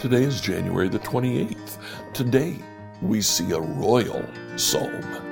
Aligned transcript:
Today 0.00 0.22
is 0.22 0.40
January 0.40 0.88
the 0.88 0.98
28th. 1.00 1.76
Today 2.14 2.56
we 3.02 3.20
see 3.20 3.52
a 3.52 3.60
royal 3.60 4.24
psalm. 4.56 5.29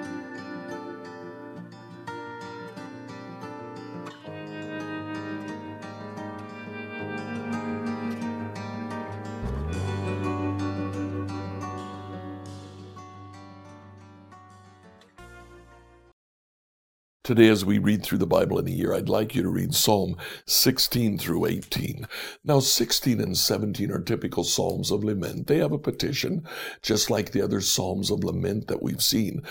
Today, 17.29 17.49
as 17.49 17.63
we 17.63 17.77
read 17.77 18.03
through 18.03 18.17
the 18.17 18.27
Bible 18.27 18.59
in 18.59 18.67
a 18.67 18.71
year, 18.71 18.95
I'd 18.95 19.11
like 19.11 19.35
you 19.35 19.43
to 19.43 19.51
read 19.51 19.75
Psalm 19.75 20.17
16 20.47 21.19
through 21.19 21.45
18. 21.45 22.07
Now, 22.43 22.59
16 22.59 23.21
and 23.21 23.37
17 23.37 23.91
are 23.91 24.01
typical 24.01 24.45
Psalms 24.45 24.91
of 24.91 25.05
lament. 25.05 25.47
They 25.47 25.59
have 25.59 25.73
a 25.73 25.79
petition, 25.79 26.49
just 26.81 27.11
like 27.11 27.33
the 27.33 27.43
other 27.43 27.61
Psalms 27.61 28.11
of 28.11 28.25
lament 28.25 28.69
that 28.69 28.83
we've 28.83 29.03
seen. 29.03 29.43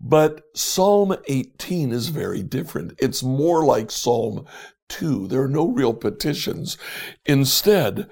But 0.00 0.42
Psalm 0.56 1.14
18 1.28 1.92
is 1.92 2.08
very 2.08 2.42
different. 2.42 2.94
It's 2.98 3.22
more 3.22 3.64
like 3.64 3.92
Psalm 3.92 4.44
2. 4.88 5.28
There 5.28 5.42
are 5.42 5.48
no 5.48 5.68
real 5.68 5.94
petitions. 5.94 6.76
Instead, 7.24 8.10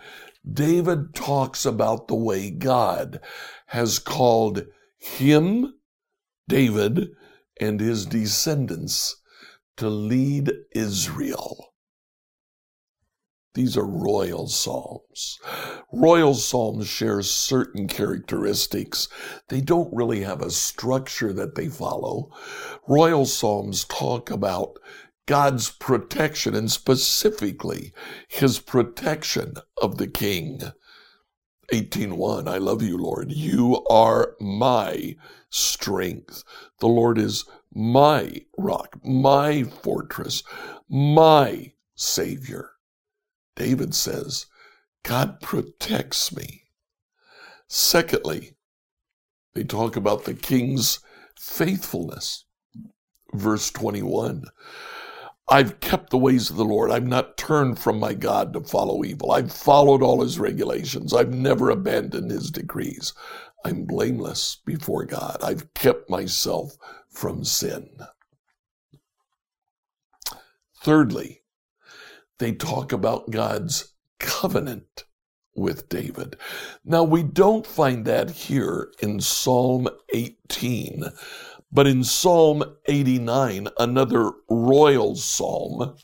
David 0.48 1.16
talks 1.16 1.66
about 1.66 2.06
the 2.06 2.14
way 2.14 2.48
God 2.48 3.18
has 3.66 3.98
called 3.98 4.66
him, 4.98 5.74
David, 6.46 7.08
and 7.60 7.78
his 7.78 8.06
descendants 8.06 9.16
to 9.76 9.88
lead 9.88 10.50
Israel. 10.74 11.66
These 13.54 13.76
are 13.76 13.86
royal 13.86 14.46
psalms. 14.46 15.38
Royal 15.92 16.34
psalms 16.34 16.86
share 16.86 17.20
certain 17.22 17.88
characteristics. 17.88 19.08
They 19.48 19.60
don't 19.60 19.92
really 19.92 20.22
have 20.22 20.40
a 20.40 20.50
structure 20.50 21.32
that 21.32 21.56
they 21.56 21.68
follow. 21.68 22.30
Royal 22.86 23.26
psalms 23.26 23.84
talk 23.84 24.30
about 24.30 24.78
God's 25.26 25.70
protection 25.70 26.54
and 26.54 26.70
specifically 26.70 27.92
his 28.28 28.60
protection 28.60 29.54
of 29.82 29.98
the 29.98 30.08
king. 30.08 30.60
18:1 31.72 32.48
I 32.48 32.58
love 32.58 32.82
you 32.82 32.96
Lord. 32.98 33.30
You 33.32 33.84
are 33.88 34.34
my 34.40 35.16
strength. 35.50 36.44
The 36.78 36.88
Lord 36.88 37.18
is 37.18 37.44
my 37.72 38.44
rock 38.58 38.96
my 39.04 39.62
fortress 39.62 40.42
my 40.88 41.72
savior. 41.94 42.72
David 43.56 43.94
says 43.94 44.46
God 45.04 45.40
protects 45.40 46.34
me. 46.34 46.64
Secondly 47.68 48.56
they 49.54 49.64
talk 49.64 49.96
about 49.96 50.24
the 50.24 50.34
king's 50.34 51.00
faithfulness. 51.38 52.44
Verse 53.32 53.70
21 53.70 54.44
I've 55.50 55.80
kept 55.80 56.10
the 56.10 56.18
ways 56.18 56.48
of 56.48 56.56
the 56.56 56.64
Lord. 56.64 56.92
I've 56.92 57.06
not 57.06 57.36
turned 57.36 57.80
from 57.80 57.98
my 57.98 58.14
God 58.14 58.52
to 58.52 58.60
follow 58.60 59.02
evil. 59.04 59.32
I've 59.32 59.52
followed 59.52 60.00
all 60.00 60.22
his 60.22 60.38
regulations. 60.38 61.12
I've 61.12 61.34
never 61.34 61.70
abandoned 61.70 62.30
his 62.30 62.52
decrees. 62.52 63.12
I'm 63.64 63.84
blameless 63.84 64.58
before 64.64 65.04
God. 65.04 65.38
I've 65.42 65.74
kept 65.74 66.08
myself 66.08 66.76
from 67.10 67.44
sin. 67.44 67.90
Thirdly, 70.82 71.42
they 72.38 72.52
talk 72.52 72.92
about 72.92 73.30
God's 73.30 73.92
covenant 74.20 75.04
with 75.54 75.88
David. 75.88 76.36
Now, 76.84 77.02
we 77.02 77.22
don't 77.22 77.66
find 77.66 78.04
that 78.04 78.30
here 78.30 78.92
in 79.02 79.20
Psalm 79.20 79.88
18. 80.14 81.04
But 81.72 81.86
in 81.86 82.02
Psalm 82.02 82.64
89, 82.86 83.68
another 83.78 84.32
royal 84.48 85.14
psalm, 85.14 85.94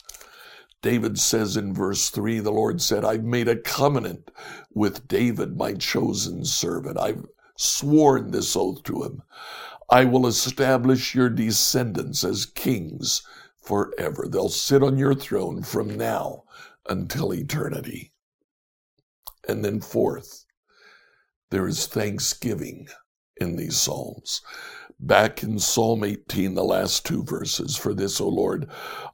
David 0.81 1.19
says 1.19 1.57
in 1.57 1.73
verse 1.73 2.09
3 2.09 2.39
the 2.39 2.51
Lord 2.51 2.81
said, 2.81 3.03
I've 3.03 3.25
made 3.25 3.49
a 3.49 3.57
covenant 3.57 4.31
with 4.73 5.09
David, 5.09 5.57
my 5.57 5.73
chosen 5.73 6.45
servant. 6.45 6.97
I've 6.97 7.25
sworn 7.57 8.31
this 8.31 8.55
oath 8.55 8.83
to 8.83 9.03
him. 9.03 9.23
I 9.89 10.05
will 10.05 10.25
establish 10.25 11.13
your 11.13 11.29
descendants 11.29 12.23
as 12.23 12.45
kings 12.45 13.21
forever. 13.61 14.27
They'll 14.29 14.49
sit 14.49 14.81
on 14.81 14.97
your 14.97 15.15
throne 15.15 15.63
from 15.63 15.97
now 15.97 16.43
until 16.87 17.33
eternity. 17.33 18.13
And 19.47 19.65
then, 19.65 19.81
fourth, 19.81 20.45
there 21.49 21.67
is 21.67 21.87
thanksgiving 21.87 22.87
in 23.39 23.55
these 23.55 23.77
Psalms 23.77 24.41
back 24.99 25.43
in 25.43 25.59
Psalm 25.59 26.03
18, 26.03 26.55
the 26.55 26.63
last 26.63 27.05
two 27.05 27.23
verses. 27.23 27.77
For 27.77 27.93
this, 27.93 28.19
O 28.19 28.27
Lord, 28.27 28.69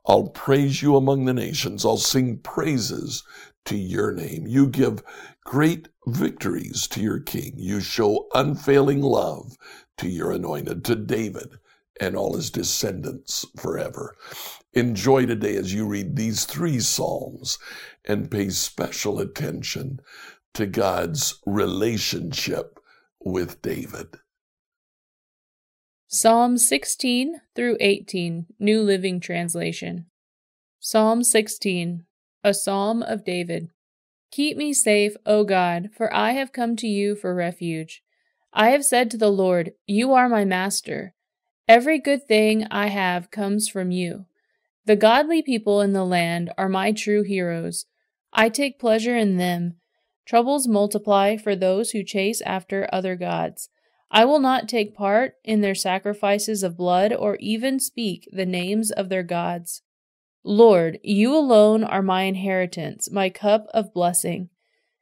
I'll 0.06 0.30
praise 0.30 0.82
you 0.82 0.96
among 0.96 1.26
the 1.26 1.34
nations. 1.34 1.86
I'll 1.86 1.98
sing 1.98 2.38
praises 2.38 3.24
to 3.66 3.76
your 3.76 4.12
name. 4.12 4.48
You 4.48 4.68
give 4.68 5.04
great 5.44 5.90
victories 6.08 6.88
to 6.88 7.02
your 7.02 7.20
king. 7.20 7.54
You 7.58 7.82
show 7.82 8.28
unfailing 8.34 9.02
love 9.02 9.58
to 9.98 10.08
your 10.08 10.32
anointed, 10.32 10.84
to 10.86 10.96
David 10.96 11.58
and 12.00 12.16
all 12.16 12.36
his 12.36 12.50
descendants 12.50 13.46
forever. 13.58 14.16
Enjoy 14.74 15.26
today 15.26 15.56
as 15.56 15.74
you 15.74 15.86
read 15.86 16.16
these 16.16 16.46
three 16.46 16.80
Psalms 16.80 17.60
and 18.06 18.32
pay 18.32 18.50
special 18.50 19.20
attention 19.20 20.00
to 20.54 20.66
God's 20.66 21.40
relationship 21.46 22.73
with 23.24 23.62
David. 23.62 24.18
Psalm 26.08 26.58
16 26.58 27.42
through 27.56 27.78
18, 27.80 28.46
New 28.60 28.82
Living 28.82 29.20
Translation. 29.20 30.06
Psalm 30.80 31.24
16, 31.24 32.06
a 32.44 32.54
psalm 32.54 33.02
of 33.02 33.26
David. 33.26 33.70
Keep 34.32 34.58
me 34.58 34.74
safe, 34.74 35.16
O 35.26 35.44
God, 35.44 35.90
for 35.96 36.14
I 36.14 36.32
have 36.32 36.52
come 36.52 36.76
to 36.78 36.88
you 36.88 37.16
for 37.16 37.34
refuge. 37.34 38.04
I 38.52 38.70
have 38.70 38.86
said 38.86 39.10
to 39.12 39.18
the 39.18 39.32
Lord, 39.32 39.74
You 39.88 40.14
are 40.14 40.30
my 40.30 40.46
master. 40.46 41.14
Every 41.68 41.98
good 41.98 42.28
thing 42.28 42.68
I 42.70 42.88
have 42.88 43.32
comes 43.32 43.70
from 43.70 43.92
you. 43.92 44.26
The 44.86 44.96
godly 44.96 45.42
people 45.42 45.82
in 45.82 45.94
the 45.94 46.06
land 46.06 46.52
are 46.58 46.70
my 46.70 46.92
true 46.92 47.24
heroes. 47.24 47.86
I 48.34 48.50
take 48.50 48.80
pleasure 48.80 49.16
in 49.16 49.38
them. 49.38 49.76
Troubles 50.26 50.68
multiply 50.68 51.38
for 51.38 51.56
those 51.56 51.92
who 51.92 52.04
chase 52.04 52.42
after 52.42 52.88
other 52.92 53.16
gods. 53.16 53.70
I 54.10 54.26
will 54.26 54.40
not 54.40 54.70
take 54.70 54.96
part 54.96 55.34
in 55.44 55.62
their 55.62 55.76
sacrifices 55.76 56.64
of 56.64 56.78
blood 56.78 57.12
or 57.12 57.36
even 57.38 57.80
speak 57.80 58.30
the 58.32 58.46
names 58.46 58.92
of 58.92 59.10
their 59.10 59.24
gods. 59.24 59.82
Lord, 60.44 61.00
you 61.04 61.36
alone 61.36 61.84
are 61.84 62.02
my 62.02 62.24
inheritance, 62.24 63.10
my 63.12 63.30
cup 63.30 63.68
of 63.74 63.94
blessing. 63.94 64.50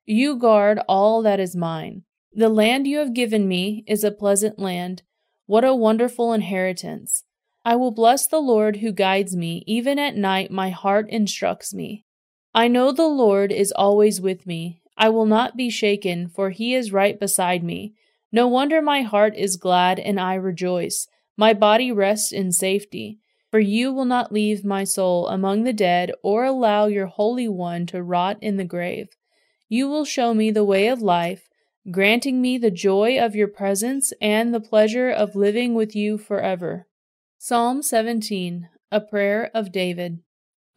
You 0.05 0.37
guard 0.37 0.79
all 0.87 1.21
that 1.23 1.39
is 1.39 1.55
mine. 1.55 2.03
The 2.33 2.49
land 2.49 2.87
you 2.87 2.99
have 2.99 3.13
given 3.13 3.47
me 3.47 3.83
is 3.87 4.03
a 4.03 4.11
pleasant 4.11 4.57
land. 4.57 5.03
What 5.45 5.65
a 5.65 5.75
wonderful 5.75 6.31
inheritance! 6.31 7.25
I 7.65 7.75
will 7.75 7.91
bless 7.91 8.25
the 8.25 8.39
Lord 8.39 8.77
who 8.77 8.91
guides 8.91 9.35
me. 9.35 9.63
Even 9.67 9.99
at 9.99 10.15
night, 10.15 10.49
my 10.49 10.69
heart 10.69 11.09
instructs 11.09 11.73
me. 11.73 12.05
I 12.53 12.67
know 12.67 12.91
the 12.91 13.07
Lord 13.07 13.51
is 13.51 13.71
always 13.73 14.21
with 14.21 14.47
me. 14.47 14.80
I 15.01 15.09
will 15.09 15.25
not 15.25 15.57
be 15.57 15.71
shaken, 15.71 16.27
for 16.27 16.51
he 16.51 16.75
is 16.75 16.93
right 16.93 17.19
beside 17.19 17.63
me. 17.63 17.95
No 18.31 18.47
wonder 18.47 18.83
my 18.83 19.01
heart 19.01 19.35
is 19.35 19.55
glad 19.55 19.97
and 19.97 20.19
I 20.19 20.35
rejoice. 20.35 21.07
My 21.35 21.55
body 21.55 21.91
rests 21.91 22.31
in 22.31 22.51
safety. 22.51 23.17
For 23.49 23.59
you 23.59 23.91
will 23.91 24.05
not 24.05 24.31
leave 24.31 24.63
my 24.63 24.83
soul 24.83 25.27
among 25.27 25.63
the 25.63 25.73
dead 25.73 26.11
or 26.21 26.43
allow 26.43 26.85
your 26.85 27.07
Holy 27.07 27.47
One 27.47 27.87
to 27.87 28.03
rot 28.03 28.37
in 28.41 28.57
the 28.57 28.63
grave. 28.63 29.09
You 29.67 29.89
will 29.89 30.05
show 30.05 30.35
me 30.35 30.51
the 30.51 30.63
way 30.63 30.87
of 30.87 31.01
life, 31.01 31.49
granting 31.89 32.39
me 32.39 32.59
the 32.59 32.69
joy 32.69 33.19
of 33.19 33.35
your 33.35 33.47
presence 33.47 34.13
and 34.21 34.53
the 34.53 34.61
pleasure 34.61 35.09
of 35.09 35.35
living 35.35 35.73
with 35.73 35.95
you 35.95 36.19
forever. 36.19 36.85
Psalm 37.39 37.81
17, 37.81 38.69
a 38.91 39.01
prayer 39.01 39.49
of 39.55 39.71
David. 39.71 40.19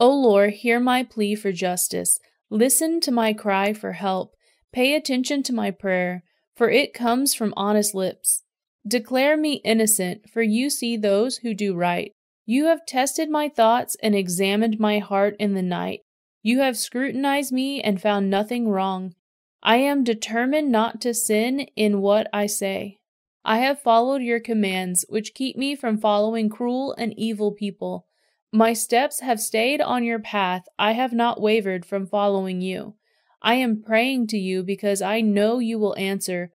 O 0.00 0.10
Lord, 0.10 0.54
hear 0.54 0.80
my 0.80 1.04
plea 1.04 1.34
for 1.34 1.52
justice. 1.52 2.18
Listen 2.54 3.00
to 3.00 3.10
my 3.10 3.34
cry 3.34 3.74
for 3.74 3.92
help. 3.92 4.34
Pay 4.72 4.94
attention 4.94 5.42
to 5.42 5.52
my 5.52 5.70
prayer 5.70 6.22
for 6.54 6.70
it 6.70 6.94
comes 6.94 7.34
from 7.34 7.52
honest 7.56 7.94
lips. 7.94 8.42
Declare 8.86 9.36
me 9.36 9.54
innocent, 9.64 10.28
for 10.30 10.42
you 10.42 10.70
see 10.70 10.96
those 10.96 11.38
who 11.38 11.54
do 11.54 11.74
right. 11.74 12.12
You 12.46 12.66
have 12.66 12.86
tested 12.86 13.30
my 13.30 13.48
thoughts 13.48 13.96
and 14.02 14.14
examined 14.14 14.78
my 14.78 14.98
heart 14.98 15.34
in 15.38 15.54
the 15.54 15.62
night. 15.62 16.00
You 16.42 16.60
have 16.60 16.76
scrutinized 16.76 17.52
me 17.52 17.80
and 17.80 18.00
found 18.00 18.28
nothing 18.28 18.68
wrong. 18.68 19.14
I 19.62 19.76
am 19.76 20.04
determined 20.04 20.70
not 20.70 21.00
to 21.00 21.14
sin 21.14 21.60
in 21.74 22.02
what 22.02 22.28
I 22.32 22.46
say. 22.46 22.98
I 23.44 23.58
have 23.58 23.80
followed 23.80 24.22
your 24.22 24.40
commands, 24.40 25.04
which 25.08 25.34
keep 25.34 25.56
me 25.56 25.74
from 25.74 25.98
following 25.98 26.50
cruel 26.50 26.94
and 26.98 27.18
evil 27.18 27.52
people. 27.52 28.06
My 28.54 28.72
steps 28.72 29.18
have 29.18 29.40
stayed 29.40 29.80
on 29.80 30.04
your 30.04 30.20
path. 30.20 30.66
I 30.78 30.92
have 30.92 31.12
not 31.12 31.40
wavered 31.40 31.84
from 31.84 32.06
following 32.06 32.60
you. 32.60 32.94
I 33.42 33.54
am 33.54 33.82
praying 33.82 34.28
to 34.28 34.38
you 34.38 34.62
because 34.62 35.02
I 35.02 35.20
know 35.22 35.58
you 35.58 35.76
will 35.76 35.98
answer. 35.98 36.52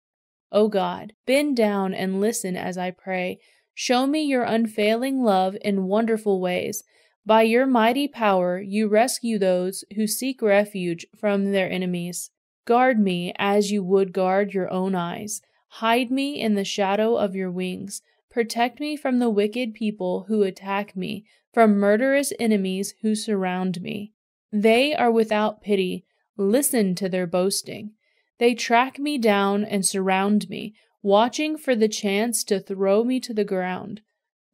O 0.53 0.69
God, 0.69 1.15
bend 1.27 1.57
down 1.57 1.95
and 1.95 2.21
listen 2.21 2.57
as 2.57 2.79
I 2.79 2.93
pray. 2.93 3.41
Show 3.75 4.07
me 4.07 4.23
your 4.23 4.45
unfailing 4.45 5.25
love 5.25 5.57
in 5.61 5.89
wonderful 5.89 6.41
ways. 6.41 6.85
By 7.27 7.43
your 7.43 7.67
mighty 7.67 8.07
power, 8.07 8.61
you 8.61 8.87
rescue 8.87 9.37
those 9.37 9.83
who 9.97 10.07
seek 10.07 10.41
refuge 10.41 11.05
from 11.19 11.51
their 11.51 11.69
enemies. 11.69 12.31
Guard 12.65 13.01
me 13.01 13.33
as 13.41 13.73
you 13.73 13.83
would 13.83 14.13
guard 14.13 14.55
your 14.55 14.73
own 14.73 14.95
eyes. 14.95 15.43
Hide 15.67 16.13
me 16.13 16.41
in 16.41 16.55
the 16.55 16.65
shadow 16.65 17.17
of 17.17 17.35
your 17.35 17.51
wings. 17.51 18.03
Protect 18.39 18.79
me 18.79 18.97
from 18.97 19.19
the 19.19 19.31
wicked 19.31 19.75
people 19.75 20.27
who 20.29 20.45
attack 20.45 20.95
me, 20.95 21.25
from 21.53 21.77
murderous 21.77 22.33
enemies 22.39 22.95
who 23.03 23.17
surround 23.17 23.83
me. 23.83 24.13
They 24.53 24.95
are 24.95 25.11
without 25.11 25.61
pity. 25.61 26.05
Listen 26.37 26.95
to 26.95 27.09
their 27.09 27.27
boasting. 27.27 27.95
They 28.39 28.55
track 28.55 29.01
me 29.01 29.19
down 29.19 29.65
and 29.65 29.85
surround 29.85 30.49
me, 30.49 30.77
watching 31.03 31.57
for 31.59 31.75
the 31.75 31.89
chance 31.89 32.45
to 32.45 32.61
throw 32.61 33.03
me 33.03 33.19
to 33.19 33.35
the 33.35 33.43
ground. 33.43 34.03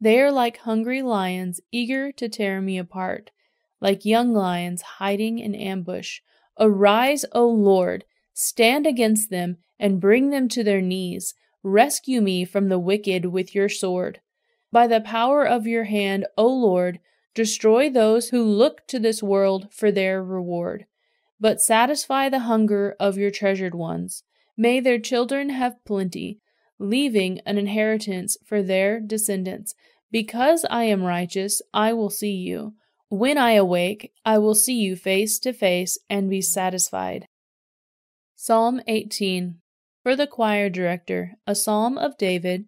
They 0.01 0.19
are 0.19 0.31
like 0.31 0.57
hungry 0.57 1.03
lions, 1.03 1.61
eager 1.71 2.11
to 2.13 2.27
tear 2.27 2.61
me 2.61 2.79
apart, 2.79 3.29
like 3.79 4.03
young 4.03 4.33
lions 4.33 4.81
hiding 4.81 5.37
in 5.37 5.53
ambush. 5.53 6.21
Arise, 6.59 7.23
O 7.33 7.47
Lord, 7.47 8.03
stand 8.33 8.87
against 8.87 9.29
them 9.29 9.57
and 9.77 10.01
bring 10.01 10.31
them 10.31 10.47
to 10.47 10.63
their 10.63 10.81
knees. 10.81 11.35
Rescue 11.65 12.21
me 12.21 12.45
from 12.45 12.69
the 12.69 12.79
wicked 12.79 13.25
with 13.25 13.53
your 13.53 13.67
sword. 13.67 14.21
By 14.71 14.87
the 14.87 15.01
power 15.01 15.45
of 15.45 15.67
your 15.67 15.83
hand, 15.83 16.25
O 16.37 16.47
Lord, 16.47 16.99
destroy 17.33 17.89
those 17.89 18.29
who 18.29 18.41
look 18.41 18.87
to 18.87 18.99
this 18.99 19.21
world 19.21 19.67
for 19.73 19.91
their 19.91 20.23
reward 20.23 20.85
but 21.39 21.61
satisfy 21.61 22.29
the 22.29 22.39
hunger 22.39 22.95
of 22.99 23.17
your 23.17 23.31
treasured 23.31 23.75
ones. 23.75 24.23
May 24.57 24.79
their 24.79 24.99
children 24.99 25.49
have 25.49 25.83
plenty, 25.85 26.39
leaving 26.79 27.39
an 27.45 27.57
inheritance 27.57 28.37
for 28.43 28.63
their 28.63 28.99
descendants. 28.99 29.75
Because 30.11 30.65
I 30.69 30.85
am 30.85 31.03
righteous, 31.03 31.61
I 31.73 31.93
will 31.93 32.09
see 32.09 32.31
you. 32.31 32.73
When 33.09 33.37
I 33.37 33.51
awake, 33.53 34.13
I 34.25 34.37
will 34.37 34.55
see 34.55 34.75
you 34.75 34.95
face 34.95 35.39
to 35.39 35.53
face 35.53 35.97
and 36.09 36.29
be 36.29 36.41
satisfied. 36.41 37.27
Psalm 38.35 38.81
18 38.87 39.59
For 40.05 40.15
the 40.15 40.27
choir 40.27 40.69
director, 40.69 41.31
a 41.47 41.55
psalm 41.55 41.97
of 41.97 42.15
David, 42.15 42.65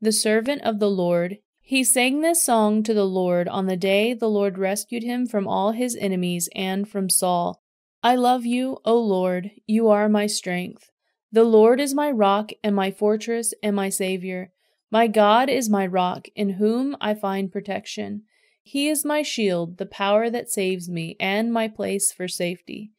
the 0.00 0.10
servant 0.10 0.62
of 0.62 0.78
the 0.78 0.88
Lord. 0.88 1.36
He 1.60 1.84
sang 1.84 2.22
this 2.22 2.42
song 2.42 2.82
to 2.84 2.94
the 2.94 3.04
Lord 3.04 3.46
on 3.46 3.66
the 3.66 3.76
day 3.76 4.14
the 4.14 4.30
Lord 4.30 4.56
rescued 4.56 5.02
him 5.02 5.26
from 5.26 5.46
all 5.46 5.72
his 5.72 5.94
enemies 6.00 6.48
and 6.54 6.88
from 6.88 7.10
Saul. 7.10 7.62
I 8.02 8.14
love 8.14 8.46
you, 8.46 8.78
O 8.86 8.98
Lord, 8.98 9.50
you 9.66 9.90
are 9.90 10.08
my 10.08 10.26
strength. 10.26 10.90
The 11.30 11.44
Lord 11.44 11.78
is 11.78 11.92
my 11.92 12.10
rock 12.10 12.52
and 12.64 12.74
my 12.74 12.90
fortress 12.90 13.52
and 13.62 13.76
my 13.76 13.90
Savior. 13.90 14.50
My 14.90 15.08
God 15.08 15.50
is 15.50 15.68
my 15.68 15.86
rock, 15.86 16.28
in 16.34 16.54
whom 16.54 16.96
I 17.02 17.12
find 17.12 17.52
protection. 17.52 18.22
He 18.62 18.88
is 18.88 19.04
my 19.04 19.20
shield, 19.20 19.76
the 19.76 19.84
power 19.84 20.30
that 20.30 20.48
saves 20.48 20.88
me, 20.88 21.16
and 21.20 21.52
my 21.52 21.68
place 21.68 22.12
for 22.12 22.28
safety. 22.28 22.92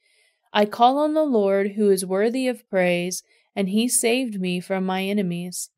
I 0.52 0.66
call 0.66 0.98
on 0.98 1.14
the 1.14 1.24
Lord, 1.24 1.74
who 1.74 1.90
is 1.90 2.06
worthy 2.06 2.48
of 2.48 2.68
praise, 2.70 3.24
and 3.56 3.70
he 3.70 3.88
saved 3.88 4.40
me 4.40 4.60
from 4.60 4.86
my 4.86 5.04
enemies. 5.04 5.70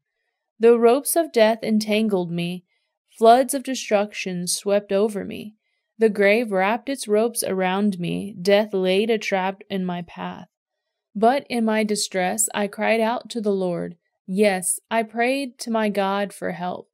The 0.59 0.77
ropes 0.77 1.15
of 1.15 1.31
death 1.31 1.63
entangled 1.63 2.31
me, 2.31 2.63
floods 3.18 3.53
of 3.53 3.63
destruction 3.63 4.47
swept 4.47 4.91
over 4.91 5.25
me. 5.25 5.56
The 5.97 6.09
grave 6.09 6.51
wrapped 6.51 6.89
its 6.89 7.07
ropes 7.07 7.44
around 7.44 8.00
me, 8.00 8.35
death 8.41 8.73
laid 8.73 9.09
a 9.09 9.18
trap 9.18 9.62
in 9.69 9.85
my 9.85 10.03
path. 10.03 10.47
But 11.15 11.45
in 11.50 11.65
my 11.65 11.83
distress 11.83 12.47
I 12.53 12.67
cried 12.67 13.01
out 13.01 13.29
to 13.31 13.41
the 13.41 13.51
Lord. 13.51 13.97
Yes, 14.25 14.79
I 14.89 15.03
prayed 15.03 15.57
to 15.59 15.71
my 15.71 15.89
God 15.89 16.33
for 16.33 16.51
help. 16.51 16.89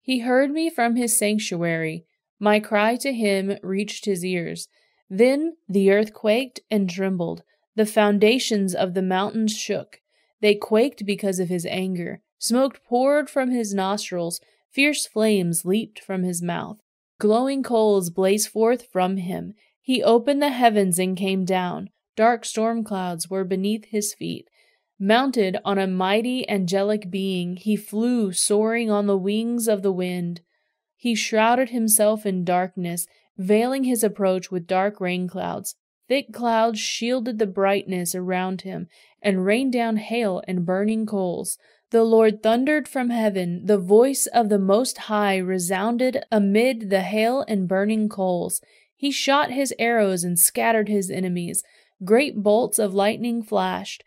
He 0.00 0.20
heard 0.20 0.50
me 0.50 0.68
from 0.68 0.96
his 0.96 1.16
sanctuary. 1.16 2.04
My 2.38 2.60
cry 2.60 2.96
to 2.96 3.12
him 3.12 3.56
reached 3.62 4.04
his 4.04 4.24
ears. 4.24 4.68
Then 5.16 5.56
the 5.68 5.92
earth 5.92 6.12
quaked 6.12 6.58
and 6.72 6.90
trembled. 6.90 7.44
The 7.76 7.86
foundations 7.86 8.74
of 8.74 8.94
the 8.94 9.02
mountains 9.02 9.56
shook. 9.56 10.00
They 10.40 10.56
quaked 10.56 11.06
because 11.06 11.38
of 11.38 11.48
his 11.48 11.64
anger. 11.66 12.20
Smoke 12.40 12.82
poured 12.82 13.30
from 13.30 13.52
his 13.52 13.72
nostrils. 13.72 14.40
Fierce 14.72 15.06
flames 15.06 15.64
leaped 15.64 16.00
from 16.00 16.24
his 16.24 16.42
mouth. 16.42 16.80
Glowing 17.20 17.62
coals 17.62 18.10
blazed 18.10 18.48
forth 18.48 18.88
from 18.90 19.18
him. 19.18 19.54
He 19.80 20.02
opened 20.02 20.42
the 20.42 20.50
heavens 20.50 20.98
and 20.98 21.16
came 21.16 21.44
down. 21.44 21.90
Dark 22.16 22.44
storm 22.44 22.82
clouds 22.82 23.30
were 23.30 23.44
beneath 23.44 23.84
his 23.84 24.14
feet. 24.14 24.48
Mounted 24.98 25.58
on 25.64 25.78
a 25.78 25.86
mighty 25.86 26.48
angelic 26.50 27.08
being, 27.08 27.54
he 27.54 27.76
flew 27.76 28.32
soaring 28.32 28.90
on 28.90 29.06
the 29.06 29.16
wings 29.16 29.68
of 29.68 29.82
the 29.82 29.92
wind. 29.92 30.40
He 30.96 31.14
shrouded 31.14 31.70
himself 31.70 32.26
in 32.26 32.44
darkness, 32.44 33.06
veiling 33.36 33.84
his 33.84 34.02
approach 34.02 34.50
with 34.50 34.66
dark 34.66 35.00
rain 35.00 35.28
clouds. 35.28 35.74
Thick 36.08 36.32
clouds 36.32 36.78
shielded 36.78 37.38
the 37.38 37.46
brightness 37.46 38.14
around 38.14 38.62
him 38.62 38.88
and 39.22 39.44
rained 39.44 39.72
down 39.72 39.96
hail 39.96 40.42
and 40.46 40.66
burning 40.66 41.06
coals. 41.06 41.56
The 41.90 42.02
Lord 42.02 42.42
thundered 42.42 42.88
from 42.88 43.10
heaven, 43.10 43.66
the 43.66 43.78
voice 43.78 44.26
of 44.26 44.48
the 44.48 44.58
Most 44.58 44.98
High 44.98 45.36
resounded 45.36 46.24
amid 46.30 46.90
the 46.90 47.02
hail 47.02 47.44
and 47.48 47.68
burning 47.68 48.08
coals. 48.08 48.60
He 48.96 49.10
shot 49.10 49.50
his 49.50 49.72
arrows 49.78 50.24
and 50.24 50.38
scattered 50.38 50.88
his 50.88 51.10
enemies. 51.10 51.62
Great 52.04 52.42
bolts 52.42 52.78
of 52.78 52.94
lightning 52.94 53.42
flashed, 53.42 54.02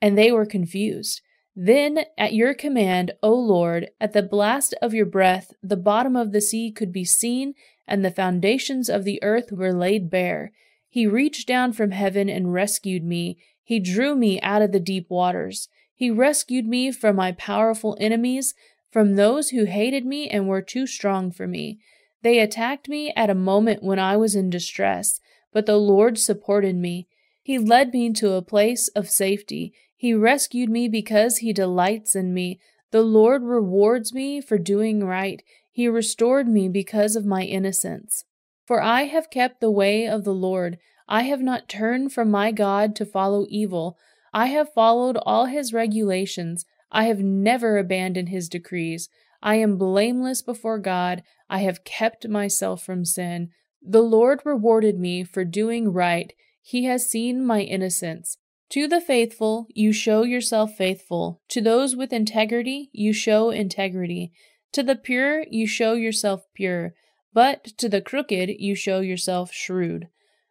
and 0.00 0.16
they 0.16 0.30
were 0.30 0.46
confused. 0.46 1.20
Then, 1.54 2.04
at 2.16 2.32
your 2.32 2.54
command, 2.54 3.12
O 3.22 3.34
Lord, 3.34 3.90
at 4.00 4.14
the 4.14 4.22
blast 4.22 4.74
of 4.80 4.94
your 4.94 5.06
breath, 5.06 5.52
the 5.62 5.76
bottom 5.76 6.16
of 6.16 6.32
the 6.32 6.40
sea 6.40 6.70
could 6.70 6.92
be 6.92 7.04
seen, 7.04 7.54
and 7.86 8.04
the 8.04 8.10
foundations 8.10 8.88
of 8.88 9.04
the 9.04 9.22
earth 9.22 9.52
were 9.52 9.72
laid 9.72 10.10
bare. 10.10 10.52
He 10.88 11.06
reached 11.06 11.48
down 11.48 11.72
from 11.72 11.90
heaven 11.90 12.28
and 12.28 12.52
rescued 12.52 13.04
me. 13.04 13.38
He 13.64 13.80
drew 13.80 14.14
me 14.14 14.40
out 14.40 14.62
of 14.62 14.72
the 14.72 14.80
deep 14.80 15.08
waters. 15.08 15.68
He 15.94 16.10
rescued 16.10 16.66
me 16.66 16.92
from 16.92 17.16
my 17.16 17.32
powerful 17.32 17.96
enemies, 18.00 18.54
from 18.90 19.14
those 19.14 19.50
who 19.50 19.64
hated 19.64 20.04
me 20.04 20.28
and 20.28 20.48
were 20.48 20.60
too 20.60 20.86
strong 20.86 21.30
for 21.30 21.46
me. 21.46 21.78
They 22.22 22.38
attacked 22.38 22.88
me 22.88 23.12
at 23.16 23.30
a 23.30 23.34
moment 23.34 23.82
when 23.82 23.98
I 23.98 24.16
was 24.16 24.34
in 24.34 24.50
distress, 24.50 25.20
but 25.52 25.66
the 25.66 25.78
Lord 25.78 26.18
supported 26.18 26.76
me. 26.76 27.08
He 27.42 27.58
led 27.58 27.92
me 27.92 28.12
to 28.12 28.32
a 28.32 28.42
place 28.42 28.88
of 28.88 29.10
safety. 29.10 29.72
He 29.96 30.14
rescued 30.14 30.68
me 30.68 30.88
because 30.88 31.38
he 31.38 31.52
delights 31.52 32.14
in 32.14 32.34
me. 32.34 32.60
The 32.90 33.02
Lord 33.02 33.42
rewards 33.42 34.12
me 34.12 34.40
for 34.40 34.58
doing 34.58 35.04
right. 35.04 35.42
He 35.72 35.88
restored 35.88 36.46
me 36.46 36.68
because 36.68 37.16
of 37.16 37.24
my 37.24 37.42
innocence. 37.42 38.24
For 38.66 38.80
I 38.82 39.04
have 39.04 39.30
kept 39.30 39.60
the 39.60 39.70
way 39.70 40.06
of 40.06 40.22
the 40.22 40.34
Lord. 40.34 40.78
I 41.08 41.22
have 41.22 41.40
not 41.40 41.68
turned 41.68 42.12
from 42.12 42.30
my 42.30 42.52
God 42.52 42.94
to 42.96 43.06
follow 43.06 43.46
evil. 43.48 43.98
I 44.32 44.46
have 44.46 44.72
followed 44.72 45.16
all 45.16 45.46
his 45.46 45.72
regulations. 45.72 46.64
I 46.90 47.04
have 47.04 47.20
never 47.20 47.78
abandoned 47.78 48.28
his 48.28 48.48
decrees. 48.48 49.08
I 49.42 49.56
am 49.56 49.78
blameless 49.78 50.42
before 50.42 50.78
God. 50.78 51.22
I 51.50 51.58
have 51.58 51.84
kept 51.84 52.28
myself 52.28 52.84
from 52.84 53.04
sin. 53.04 53.50
The 53.82 54.02
Lord 54.02 54.42
rewarded 54.44 54.98
me 54.98 55.24
for 55.24 55.44
doing 55.44 55.92
right. 55.92 56.32
He 56.62 56.84
has 56.84 57.10
seen 57.10 57.44
my 57.44 57.62
innocence. 57.62 58.38
To 58.70 58.86
the 58.86 59.00
faithful, 59.00 59.66
you 59.74 59.92
show 59.92 60.22
yourself 60.22 60.76
faithful. 60.76 61.42
To 61.48 61.60
those 61.60 61.96
with 61.96 62.12
integrity, 62.12 62.88
you 62.92 63.12
show 63.12 63.50
integrity. 63.50 64.32
To 64.72 64.82
the 64.82 64.96
pure, 64.96 65.44
you 65.50 65.66
show 65.66 65.94
yourself 65.94 66.46
pure. 66.54 66.94
But 67.32 67.64
to 67.78 67.88
the 67.88 68.00
crooked, 68.00 68.50
you 68.58 68.74
show 68.74 69.00
yourself 69.00 69.52
shrewd. 69.52 70.08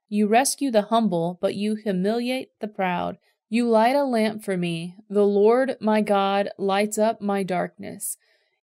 You 0.09 0.27
rescue 0.27 0.71
the 0.71 0.83
humble, 0.83 1.37
but 1.41 1.55
you 1.55 1.75
humiliate 1.75 2.49
the 2.59 2.67
proud. 2.67 3.17
You 3.49 3.67
light 3.67 3.95
a 3.95 4.03
lamp 4.03 4.43
for 4.43 4.57
me. 4.57 4.95
The 5.09 5.25
Lord 5.25 5.75
my 5.79 6.01
God 6.01 6.49
lights 6.57 6.97
up 6.97 7.21
my 7.21 7.43
darkness. 7.43 8.17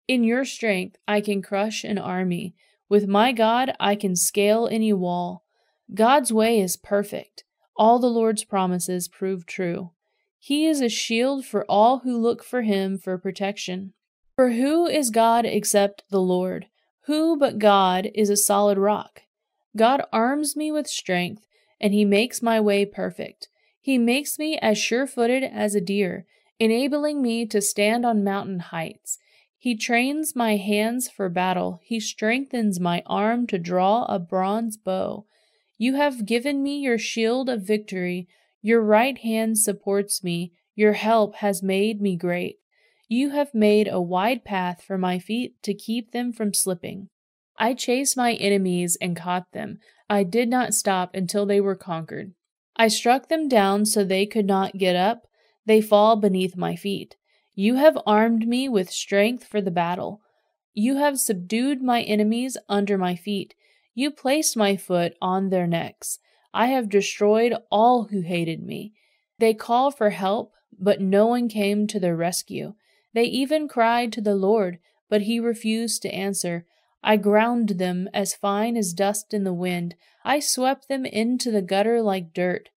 In 0.07 0.23
your 0.23 0.45
strength 0.45 0.97
I 1.07 1.21
can 1.21 1.41
crush 1.41 1.83
an 1.83 1.97
army. 1.97 2.55
With 2.89 3.07
my 3.07 3.31
God 3.31 3.73
I 3.79 3.95
can 3.95 4.15
scale 4.15 4.67
any 4.71 4.93
wall. 4.93 5.43
God's 5.93 6.33
way 6.33 6.59
is 6.59 6.77
perfect. 6.77 7.43
All 7.75 7.99
the 7.99 8.07
Lord's 8.07 8.43
promises 8.43 9.07
prove 9.07 9.45
true. 9.45 9.91
He 10.39 10.65
is 10.65 10.81
a 10.81 10.89
shield 10.89 11.45
for 11.45 11.65
all 11.69 11.99
who 11.99 12.17
look 12.17 12.43
for 12.43 12.61
him 12.63 12.97
for 12.97 13.17
protection. 13.17 13.93
For 14.35 14.51
who 14.51 14.87
is 14.87 15.11
God 15.11 15.45
except 15.45 16.03
the 16.09 16.21
Lord? 16.21 16.67
Who 17.05 17.37
but 17.37 17.59
God 17.59 18.09
is 18.15 18.31
a 18.31 18.37
solid 18.37 18.79
rock? 18.79 19.21
God 19.77 20.01
arms 20.11 20.55
me 20.55 20.71
with 20.71 20.87
strength, 20.87 21.45
and 21.79 21.93
he 21.93 22.03
makes 22.03 22.41
my 22.41 22.59
way 22.59 22.85
perfect. 22.85 23.47
He 23.79 23.97
makes 23.97 24.39
me 24.39 24.57
as 24.57 24.77
sure 24.77 25.05
footed 25.05 25.43
as 25.43 25.75
a 25.75 25.81
deer, 25.81 26.25
enabling 26.59 27.21
me 27.21 27.45
to 27.47 27.61
stand 27.61 28.05
on 28.05 28.23
mountain 28.23 28.59
heights. 28.59 29.19
He 29.57 29.77
trains 29.77 30.35
my 30.35 30.55
hands 30.55 31.09
for 31.09 31.29
battle. 31.29 31.79
He 31.83 31.99
strengthens 31.99 32.79
my 32.79 33.03
arm 33.05 33.45
to 33.47 33.59
draw 33.59 34.05
a 34.05 34.17
bronze 34.17 34.77
bow. 34.77 35.25
You 35.77 35.95
have 35.95 36.25
given 36.25 36.63
me 36.63 36.79
your 36.79 36.97
shield 36.97 37.49
of 37.49 37.61
victory. 37.61 38.27
Your 38.61 38.81
right 38.81 39.17
hand 39.17 39.59
supports 39.59 40.23
me. 40.23 40.53
Your 40.75 40.93
help 40.93 41.35
has 41.35 41.61
made 41.61 42.01
me 42.01 42.15
great. 42.15 42.57
You 43.15 43.29
have 43.29 43.53
made 43.53 43.87
a 43.87 44.01
wide 44.01 44.43
path 44.43 44.81
for 44.81 44.97
my 44.97 45.19
feet 45.19 45.61
to 45.61 45.75
keep 45.75 46.13
them 46.13 46.33
from 46.33 46.51
slipping. 46.51 47.09
I 47.59 47.75
chased 47.75 48.17
my 48.17 48.33
enemies 48.33 48.97
and 48.99 49.15
caught 49.15 49.51
them. 49.51 49.77
I 50.09 50.23
did 50.23 50.49
not 50.49 50.73
stop 50.73 51.13
until 51.13 51.45
they 51.45 51.61
were 51.61 51.75
conquered. 51.75 52.33
I 52.75 52.87
struck 52.87 53.29
them 53.29 53.47
down 53.47 53.85
so 53.85 54.03
they 54.03 54.25
could 54.25 54.47
not 54.47 54.79
get 54.79 54.95
up. 54.95 55.27
They 55.67 55.79
fall 55.79 56.15
beneath 56.15 56.57
my 56.57 56.75
feet. 56.75 57.15
You 57.53 57.75
have 57.75 57.99
armed 58.07 58.47
me 58.47 58.67
with 58.67 58.89
strength 58.89 59.43
for 59.43 59.61
the 59.61 59.69
battle. 59.69 60.23
You 60.73 60.95
have 60.95 61.19
subdued 61.19 61.83
my 61.83 62.01
enemies 62.01 62.57
under 62.67 62.97
my 62.97 63.15
feet. 63.15 63.53
You 63.93 64.09
placed 64.09 64.57
my 64.57 64.75
foot 64.75 65.13
on 65.21 65.51
their 65.51 65.67
necks. 65.67 66.17
I 66.51 66.65
have 66.69 66.89
destroyed 66.89 67.53
all 67.69 68.05
who 68.05 68.21
hated 68.21 68.63
me. 68.63 68.95
They 69.37 69.53
called 69.53 69.95
for 69.95 70.09
help, 70.09 70.53
but 70.79 70.99
no 70.99 71.27
one 71.27 71.47
came 71.47 71.85
to 71.85 71.99
their 71.99 72.15
rescue. 72.15 72.73
They 73.13 73.25
even 73.25 73.67
cried 73.67 74.11
to 74.13 74.21
the 74.21 74.35
Lord, 74.35 74.79
but 75.09 75.23
he 75.23 75.39
refused 75.39 76.01
to 76.01 76.13
answer. 76.13 76.65
I 77.03 77.17
ground 77.17 77.69
them 77.69 78.09
as 78.13 78.33
fine 78.33 78.77
as 78.77 78.93
dust 78.93 79.33
in 79.33 79.43
the 79.43 79.53
wind. 79.53 79.95
I 80.23 80.39
swept 80.39 80.87
them 80.87 81.05
into 81.05 81.51
the 81.51 81.61
gutter 81.61 82.01
like 82.01 82.33
dirt. 82.33 82.69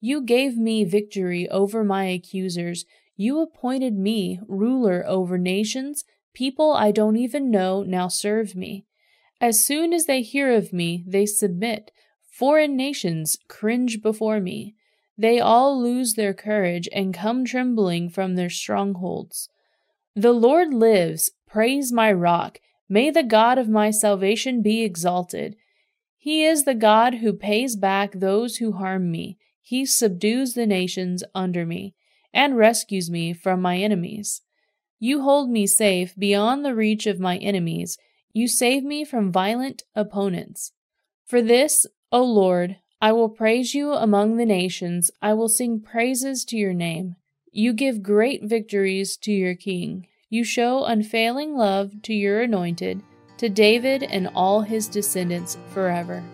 You 0.00 0.22
gave 0.22 0.56
me 0.56 0.84
victory 0.84 1.48
over 1.48 1.84
my 1.84 2.04
accusers. 2.04 2.84
You 3.16 3.40
appointed 3.40 3.94
me 3.94 4.40
ruler 4.48 5.04
over 5.06 5.36
nations. 5.36 6.04
People 6.32 6.72
I 6.72 6.90
don't 6.90 7.16
even 7.16 7.50
know 7.50 7.82
now 7.82 8.08
serve 8.08 8.54
me. 8.54 8.86
As 9.40 9.64
soon 9.64 9.92
as 9.92 10.06
they 10.06 10.22
hear 10.22 10.52
of 10.52 10.72
me, 10.72 11.04
they 11.06 11.26
submit. 11.26 11.90
Foreign 12.30 12.76
nations 12.76 13.36
cringe 13.48 14.00
before 14.00 14.40
me. 14.40 14.74
They 15.18 15.40
all 15.40 15.80
lose 15.80 16.14
their 16.14 16.32
courage 16.32 16.88
and 16.92 17.12
come 17.12 17.44
trembling 17.44 18.08
from 18.08 18.36
their 18.36 18.50
strongholds. 18.50 19.48
The 20.14 20.32
Lord 20.32 20.74
lives. 20.74 21.30
Praise 21.48 21.90
my 21.90 22.12
rock. 22.12 22.60
May 22.86 23.10
the 23.10 23.22
God 23.22 23.56
of 23.56 23.68
my 23.68 23.90
salvation 23.90 24.60
be 24.60 24.82
exalted. 24.82 25.56
He 26.18 26.44
is 26.44 26.64
the 26.64 26.74
God 26.74 27.14
who 27.14 27.32
pays 27.32 27.76
back 27.76 28.12
those 28.12 28.58
who 28.58 28.72
harm 28.72 29.10
me. 29.10 29.38
He 29.62 29.86
subdues 29.86 30.52
the 30.52 30.66
nations 30.66 31.24
under 31.34 31.64
me 31.64 31.94
and 32.32 32.58
rescues 32.58 33.10
me 33.10 33.32
from 33.32 33.62
my 33.62 33.78
enemies. 33.78 34.42
You 34.98 35.22
hold 35.22 35.50
me 35.50 35.66
safe 35.66 36.14
beyond 36.16 36.64
the 36.64 36.74
reach 36.74 37.06
of 37.06 37.18
my 37.18 37.38
enemies. 37.38 37.96
You 38.34 38.48
save 38.48 38.84
me 38.84 39.04
from 39.04 39.32
violent 39.32 39.82
opponents. 39.94 40.72
For 41.24 41.40
this, 41.40 41.86
O 42.10 42.22
Lord, 42.22 42.76
I 43.00 43.12
will 43.12 43.30
praise 43.30 43.74
you 43.74 43.94
among 43.94 44.36
the 44.36 44.46
nations. 44.46 45.10
I 45.22 45.32
will 45.32 45.48
sing 45.48 45.80
praises 45.80 46.44
to 46.46 46.56
your 46.56 46.74
name. 46.74 47.16
You 47.54 47.74
give 47.74 48.02
great 48.02 48.42
victories 48.42 49.14
to 49.18 49.30
your 49.30 49.54
king. 49.54 50.06
You 50.30 50.42
show 50.42 50.86
unfailing 50.86 51.54
love 51.54 52.00
to 52.04 52.14
your 52.14 52.40
anointed, 52.40 53.02
to 53.36 53.50
David 53.50 54.02
and 54.02 54.30
all 54.34 54.62
his 54.62 54.88
descendants 54.88 55.58
forever. 55.68 56.24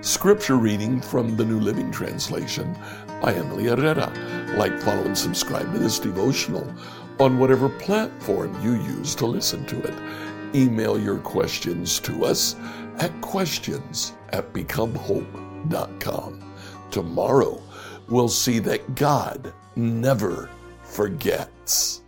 Scripture 0.00 0.56
reading 0.56 1.00
from 1.00 1.36
the 1.36 1.44
New 1.44 1.60
Living 1.60 1.92
Translation 1.92 2.76
by 3.22 3.34
Emily 3.34 3.66
Herrera. 3.66 4.12
Like, 4.56 4.80
follow, 4.80 5.04
and 5.04 5.16
subscribe 5.16 5.72
to 5.72 5.78
this 5.78 6.00
devotional 6.00 6.68
on 7.20 7.38
whatever 7.38 7.68
platform 7.68 8.60
you 8.64 8.74
use 8.82 9.14
to 9.14 9.26
listen 9.26 9.64
to 9.66 9.80
it. 9.80 9.94
Email 10.56 10.98
your 10.98 11.18
questions 11.18 12.00
to 12.00 12.24
us 12.24 12.56
at 12.98 13.12
questions 13.20 14.14
at 14.30 14.52
becomehope.com. 14.52 16.42
Tomorrow, 16.90 17.62
we'll 18.08 18.28
see 18.28 18.58
that 18.60 18.94
God 18.94 19.52
never 19.74 20.50
forgets. 20.82 22.02